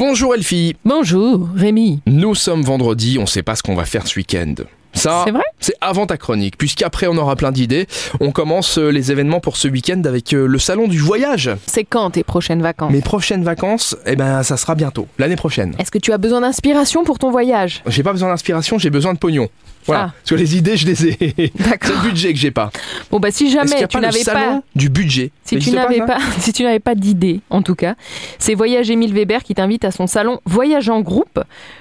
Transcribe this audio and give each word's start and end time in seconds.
Bonjour 0.00 0.34
Elfie. 0.34 0.76
Bonjour, 0.82 1.46
Rémi. 1.54 2.00
Nous 2.06 2.34
sommes 2.34 2.62
vendredi, 2.62 3.18
on 3.20 3.26
sait 3.26 3.42
pas 3.42 3.54
ce 3.54 3.62
qu'on 3.62 3.74
va 3.74 3.84
faire 3.84 4.06
ce 4.06 4.16
week-end. 4.18 4.54
Ça, 5.00 5.22
C'est 5.24 5.30
vrai 5.32 5.44
c'est 5.60 5.74
avant 5.80 6.06
ta 6.06 6.18
chronique, 6.18 6.58
puisqu'après 6.58 7.06
on 7.06 7.16
aura 7.16 7.34
plein 7.34 7.52
d'idées. 7.52 7.86
On 8.20 8.32
commence 8.32 8.76
euh, 8.76 8.90
les 8.90 9.10
événements 9.10 9.40
pour 9.40 9.56
ce 9.56 9.66
week-end 9.66 10.02
avec 10.04 10.34
euh, 10.34 10.46
le 10.46 10.58
salon 10.58 10.88
du 10.88 10.98
voyage. 10.98 11.50
C'est 11.66 11.84
quand 11.84 12.10
tes 12.10 12.22
prochaines 12.22 12.60
vacances 12.60 12.92
Mes 12.92 13.00
prochaines 13.00 13.42
vacances, 13.42 13.96
eh 14.04 14.14
ben 14.14 14.42
ça 14.42 14.58
sera 14.58 14.74
bientôt, 14.74 15.06
l'année 15.18 15.36
prochaine. 15.36 15.74
Est-ce 15.78 15.90
que 15.90 15.98
tu 15.98 16.12
as 16.12 16.18
besoin 16.18 16.42
d'inspiration 16.42 17.04
pour 17.04 17.18
ton 17.18 17.30
voyage 17.30 17.82
J'ai 17.86 18.02
pas 18.02 18.12
besoin 18.12 18.28
d'inspiration, 18.28 18.78
j'ai 18.78 18.90
besoin 18.90 19.14
de 19.14 19.18
pognon. 19.18 19.48
Voilà. 19.86 20.08
Ah. 20.08 20.12
Parce 20.14 20.30
que 20.30 20.34
les 20.34 20.56
idées, 20.56 20.76
je 20.76 20.86
les 20.86 21.06
ai. 21.06 21.16
C'est 21.58 21.88
le 21.88 22.02
budget 22.02 22.32
que 22.32 22.38
j'ai 22.38 22.50
pas. 22.50 22.70
Bon 23.10 23.18
bah 23.18 23.30
si 23.30 23.50
jamais 23.50 23.76
tu 23.80 23.86
pas 23.88 23.98
le 24.00 24.06
n'avais 24.06 24.18
salon 24.20 24.60
pas 24.60 24.62
du 24.74 24.90
budget? 24.90 25.30
Si 25.44 25.58
tu 25.58 25.70
n'avais 25.72 25.98
ça? 25.98 26.06
pas 26.06 26.18
si 26.38 26.52
tu 26.52 26.62
n'avais 26.62 26.80
pas 26.80 26.94
d'idée 26.94 27.40
en 27.48 27.62
tout 27.62 27.74
cas, 27.74 27.94
c'est 28.38 28.54
Voyage 28.54 28.90
Émile 28.90 29.14
Weber 29.14 29.42
qui 29.42 29.54
t'invite 29.54 29.84
à 29.84 29.90
son 29.90 30.06
salon 30.06 30.40
Voyage 30.44 30.90
en 30.90 31.00
groupe 31.00 31.40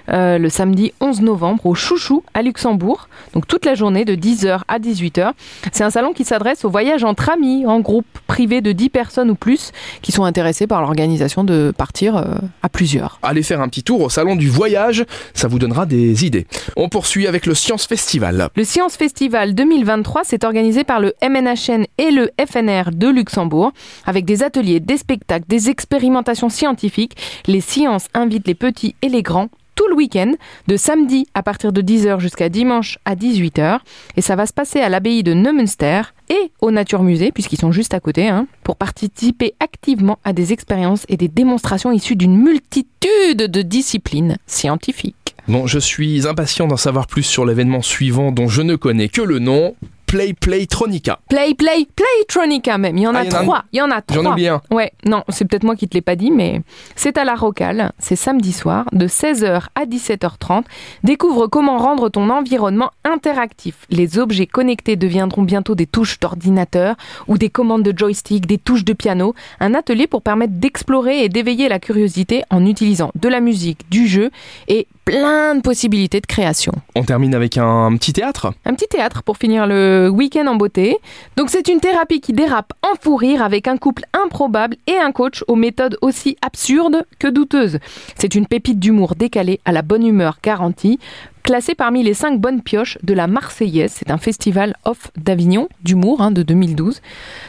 euh, 0.09 0.37
le 0.37 0.49
samedi 0.49 0.93
11 1.01 1.21
novembre 1.21 1.65
au 1.65 1.75
Chouchou 1.75 2.23
à 2.33 2.41
Luxembourg. 2.41 3.08
Donc 3.33 3.47
toute 3.47 3.65
la 3.65 3.75
journée 3.75 4.05
de 4.05 4.15
10h 4.15 4.61
à 4.67 4.79
18h. 4.79 5.31
C'est 5.71 5.83
un 5.83 5.89
salon 5.89 6.13
qui 6.13 6.23
s'adresse 6.23 6.65
au 6.65 6.69
voyage 6.69 7.03
entre 7.03 7.29
amis, 7.29 7.65
en 7.65 7.79
groupe 7.79 8.05
privé 8.27 8.61
de 8.61 8.71
10 8.71 8.89
personnes 8.89 9.29
ou 9.29 9.35
plus 9.35 9.71
qui 10.01 10.11
sont 10.11 10.23
intéressés 10.23 10.67
par 10.67 10.81
l'organisation 10.81 11.43
de 11.43 11.73
partir 11.75 12.17
euh, 12.17 12.35
à 12.63 12.69
plusieurs. 12.69 13.19
Allez 13.23 13.43
faire 13.43 13.61
un 13.61 13.67
petit 13.67 13.83
tour 13.83 14.01
au 14.01 14.09
salon 14.09 14.35
du 14.35 14.49
voyage, 14.49 15.05
ça 15.33 15.47
vous 15.47 15.59
donnera 15.59 15.85
des 15.85 16.25
idées. 16.25 16.47
On 16.75 16.89
poursuit 16.89 17.27
avec 17.27 17.45
le 17.45 17.53
Science 17.53 17.85
Festival. 17.85 18.49
Le 18.55 18.63
Science 18.63 18.95
Festival 18.95 19.55
2023 19.55 20.23
s'est 20.23 20.45
organisé 20.45 20.83
par 20.83 20.99
le 20.99 21.13
MNHN 21.21 21.85
et 21.97 22.11
le 22.11 22.29
FNR 22.39 22.91
de 22.93 23.07
Luxembourg 23.07 23.71
avec 24.05 24.25
des 24.25 24.43
ateliers, 24.43 24.79
des 24.79 24.97
spectacles, 24.97 25.45
des 25.47 25.69
expérimentations 25.69 26.49
scientifiques. 26.49 27.17
Les 27.47 27.61
sciences 27.61 28.07
invitent 28.13 28.47
les 28.47 28.55
petits 28.55 28.95
et 29.01 29.09
les 29.09 29.23
grands 29.23 29.49
tout 29.79 29.87
le 29.87 29.95
week-end, 29.95 30.33
de 30.67 30.75
samedi 30.75 31.25
à 31.33 31.41
partir 31.41 31.71
de 31.71 31.81
10h 31.81 32.19
jusqu'à 32.19 32.49
dimanche 32.49 32.97
à 33.05 33.15
18h. 33.15 33.79
Et 34.17 34.21
ça 34.21 34.35
va 34.35 34.45
se 34.45 34.51
passer 34.51 34.81
à 34.81 34.89
l'abbaye 34.89 35.23
de 35.23 35.33
Neumünster 35.33 36.01
et 36.27 36.51
au 36.59 36.69
Nature 36.69 37.01
Musée, 37.01 37.31
puisqu'ils 37.31 37.59
sont 37.59 37.71
juste 37.71 37.93
à 37.93 38.01
côté, 38.01 38.27
hein, 38.27 38.45
pour 38.65 38.75
participer 38.75 39.53
activement 39.61 40.19
à 40.25 40.33
des 40.33 40.51
expériences 40.51 41.05
et 41.07 41.15
des 41.15 41.29
démonstrations 41.29 41.93
issues 41.93 42.17
d'une 42.17 42.35
multitude 42.35 43.37
de 43.37 43.61
disciplines 43.61 44.35
scientifiques. 44.47 45.15
Bon, 45.47 45.65
je 45.65 45.79
suis 45.79 46.27
impatient 46.27 46.67
d'en 46.67 46.75
savoir 46.75 47.07
plus 47.07 47.23
sur 47.23 47.45
l'événement 47.45 47.81
suivant 47.81 48.33
dont 48.33 48.49
je 48.49 48.61
ne 48.61 48.75
connais 48.75 49.07
que 49.07 49.21
le 49.21 49.39
nom, 49.39 49.75
Play 50.09 50.33
Play 50.33 50.65
Tronica. 50.65 51.19
Play, 51.29 51.53
play, 51.53 51.85
playtronica 51.95 52.79
même. 52.79 52.97
Il 52.97 53.03
y 53.03 53.07
en 53.07 53.13
Ah, 53.13 53.19
a 53.19 53.23
il 53.25 53.29
y 53.29 53.31
en 53.31 53.35
a 53.35 53.39
un- 53.39 53.43
trois. 53.43 53.63
Il 53.73 53.77
y 53.77 53.81
en 53.83 53.91
a 53.91 54.01
trois. 54.01 54.23
J'en 54.23 54.31
oublie 54.31 54.47
un. 54.47 54.59
Ouais, 54.71 54.91
non, 55.05 55.23
c'est 55.29 55.45
peut-être 55.45 55.63
moi 55.63 55.75
qui 55.75 55.87
te 55.87 55.93
l'ai 55.93 56.01
pas 56.01 56.15
dit, 56.15 56.31
mais 56.31 56.61
c'est 56.95 57.19
à 57.19 57.23
la 57.25 57.35
Rocale. 57.35 57.91
C'est 57.99 58.15
samedi 58.15 58.51
soir, 58.51 58.85
de 58.91 59.05
16h 59.07 59.67
à 59.75 59.85
17h30. 59.85 60.63
Découvre 61.03 61.45
comment 61.45 61.77
rendre 61.77 62.09
ton 62.09 62.31
environnement 62.31 62.89
interactif. 63.05 63.75
Les 63.91 64.17
objets 64.17 64.47
connectés 64.47 64.95
deviendront 64.95 65.43
bientôt 65.43 65.75
des 65.75 65.85
touches 65.85 66.19
d'ordinateur 66.19 66.95
ou 67.27 67.37
des 67.37 67.51
commandes 67.51 67.83
de 67.83 67.95
joystick, 67.95 68.47
des 68.47 68.57
touches 68.57 68.85
de 68.85 68.93
piano. 68.93 69.35
Un 69.59 69.75
atelier 69.75 70.07
pour 70.07 70.23
permettre 70.23 70.53
d'explorer 70.53 71.23
et 71.23 71.29
d'éveiller 71.29 71.69
la 71.69 71.77
curiosité 71.77 72.43
en 72.49 72.65
utilisant 72.65 73.11
de 73.13 73.29
la 73.29 73.41
musique, 73.41 73.87
du 73.91 74.07
jeu 74.07 74.31
et 74.67 74.87
plein 75.05 75.53
de 75.55 75.61
possibilités 75.61 76.19
de 76.19 76.25
création. 76.27 76.71
On 76.95 77.03
termine 77.03 77.35
avec 77.35 77.57
un 77.57 77.95
petit 77.97 78.13
théâtre. 78.13 78.53
Un 78.65 78.73
petit 78.73 78.87
théâtre 78.87 79.21
pour 79.23 79.37
finir 79.37 79.67
le 79.67 79.98
week-end 80.07 80.47
en 80.47 80.55
beauté. 80.55 80.97
Donc 81.35 81.49
c'est 81.49 81.67
une 81.67 81.79
thérapie 81.79 82.21
qui 82.21 82.33
dérape 82.33 82.73
en 82.81 82.95
fou 82.99 83.15
rire 83.15 83.43
avec 83.43 83.67
un 83.67 83.77
couple 83.77 84.03
improbable 84.13 84.77
et 84.87 84.97
un 84.97 85.11
coach 85.11 85.43
aux 85.47 85.55
méthodes 85.55 85.97
aussi 86.01 86.37
absurdes 86.41 87.05
que 87.19 87.27
douteuses. 87.27 87.79
C'est 88.15 88.35
une 88.35 88.47
pépite 88.47 88.79
d'humour 88.79 89.15
décalée 89.15 89.59
à 89.65 89.71
la 89.71 89.81
bonne 89.81 90.05
humeur 90.05 90.37
garantie. 90.41 90.99
Classée 91.43 91.73
parmi 91.73 92.03
les 92.03 92.13
5 92.13 92.39
bonnes 92.39 92.61
pioches 92.61 92.97
de 93.01 93.13
la 93.13 93.25
Marseillaise, 93.25 93.93
c'est 93.95 94.11
un 94.11 94.17
festival 94.17 94.75
off 94.85 95.09
d'Avignon 95.17 95.67
d'humour 95.83 96.21
hein, 96.21 96.31
de 96.31 96.43
2012. 96.43 97.01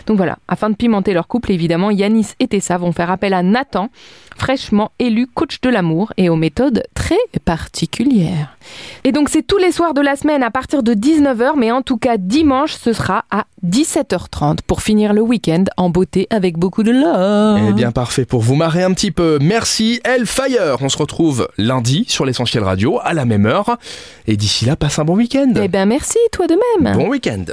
Donc 0.06 0.16
voilà, 0.16 0.38
afin 0.48 0.70
de 0.70 0.74
pimenter 0.74 1.12
leur 1.12 1.28
couple, 1.28 1.52
évidemment, 1.52 1.90
Yanis 1.90 2.28
et 2.38 2.48
Tessa 2.48 2.78
vont 2.78 2.92
faire 2.92 3.10
appel 3.10 3.34
à 3.34 3.42
Nathan, 3.42 3.90
fraîchement 4.36 4.92
élu 4.98 5.26
coach 5.26 5.60
de 5.60 5.68
l'amour 5.68 6.14
et 6.16 6.30
aux 6.30 6.36
méthodes 6.36 6.82
très 6.94 7.18
particulières. 7.44 8.56
Et 9.04 9.12
donc 9.12 9.28
c'est 9.30 9.42
tous 9.42 9.56
les 9.56 9.72
soirs 9.72 9.94
de 9.94 10.00
la 10.00 10.16
semaine 10.16 10.42
à 10.42 10.50
partir 10.50 10.82
de 10.82 10.92
19h, 10.92 11.52
mais 11.56 11.72
en 11.72 11.82
tout 11.82 11.96
cas 11.96 12.16
dimanche 12.18 12.74
ce 12.74 12.92
sera 12.92 13.24
à 13.30 13.44
17h30 13.66 14.58
pour 14.66 14.82
finir 14.82 15.12
le 15.12 15.20
week-end 15.20 15.64
en 15.76 15.90
beauté 15.90 16.26
avec 16.30 16.58
beaucoup 16.58 16.82
de 16.82 16.90
love. 16.90 17.60
Eh 17.68 17.72
bien, 17.72 17.92
parfait 17.92 18.24
pour 18.24 18.40
vous 18.40 18.54
marrer 18.54 18.82
un 18.82 18.92
petit 18.92 19.10
peu. 19.10 19.38
Merci 19.40 20.00
Hellfire. 20.04 20.76
On 20.80 20.88
se 20.88 20.98
retrouve 20.98 21.48
lundi 21.58 22.04
sur 22.08 22.24
l'essentiel 22.24 22.62
radio 22.62 22.98
à 23.02 23.14
la 23.14 23.24
même 23.24 23.46
heure. 23.46 23.78
Et 24.26 24.36
d'ici 24.36 24.64
là, 24.64 24.76
passe 24.76 24.98
un 24.98 25.04
bon 25.04 25.16
week-end. 25.16 25.52
Eh 25.56 25.68
ben 25.68 25.86
merci, 25.86 26.18
toi 26.32 26.46
de 26.46 26.56
même. 26.82 26.94
Bon 26.96 27.08
week-end. 27.08 27.44